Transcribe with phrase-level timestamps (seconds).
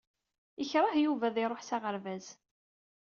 [0.63, 2.25] Ikṛeh Yuba ad iṛuḥ s aɣerbaz.